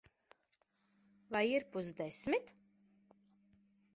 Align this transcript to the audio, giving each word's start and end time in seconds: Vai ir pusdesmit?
Vai 1.35 1.43
ir 1.57 1.67
pusdesmit? 1.75 2.51